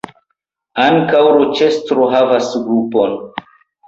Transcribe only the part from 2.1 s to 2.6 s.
havas